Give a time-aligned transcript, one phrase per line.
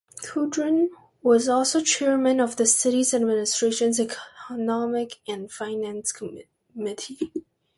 [0.23, 0.89] Kudrin
[1.21, 6.49] was also Chairman of the City Administration's Economic and Finance Committee.